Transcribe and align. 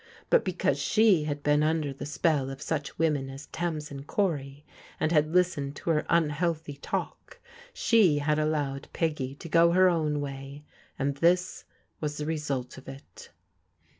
But 0.31 0.43
because 0.43 0.79
she 0.79 1.25
had 1.25 1.43
been 1.43 1.61
under 1.61 1.93
the 1.93 2.07
spell 2.07 2.49
of 2.49 2.59
such 2.59 2.97
women 2.97 3.29
as 3.29 3.45
Tamsin 3.45 4.03
Cory, 4.05 4.65
and 4.99 5.11
had 5.11 5.31
listened 5.31 5.75
to 5.75 5.91
her 5.91 6.07
unhealthy 6.09 6.77
talk, 6.77 7.39
she 7.71 8.17
had 8.17 8.39
allowed 8.39 8.87
Peggy 8.93 9.35
to 9.35 9.47
go 9.47 9.73
her 9.73 9.87
own 9.89 10.19
way, 10.19 10.63
and 10.97 11.17
this 11.17 11.65
was 11.99 12.17
the 12.17 12.25
result 12.25 12.79
of 12.79 12.87
it. 12.87 13.29